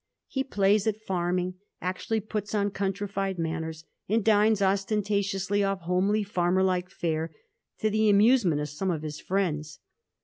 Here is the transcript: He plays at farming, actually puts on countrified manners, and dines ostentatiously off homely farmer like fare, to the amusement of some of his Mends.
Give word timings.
He 0.27 0.43
plays 0.43 0.87
at 0.87 0.97
farming, 0.99 1.59
actually 1.79 2.21
puts 2.21 2.55
on 2.55 2.71
countrified 2.71 3.37
manners, 3.37 3.85
and 4.09 4.25
dines 4.25 4.59
ostentatiously 4.59 5.63
off 5.63 5.81
homely 5.81 6.23
farmer 6.23 6.63
like 6.63 6.89
fare, 6.89 7.31
to 7.81 7.91
the 7.91 8.09
amusement 8.09 8.61
of 8.61 8.69
some 8.69 8.89
of 8.89 9.03
his 9.03 9.21
Mends. 9.29 9.79